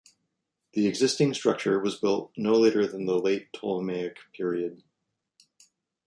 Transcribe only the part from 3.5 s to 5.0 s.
Ptolemaic period.